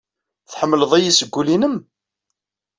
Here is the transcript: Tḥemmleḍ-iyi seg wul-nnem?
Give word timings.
Tḥemmleḍ-iyi 0.51 1.11
seg 1.13 1.29
wul-nnem? 1.35 1.75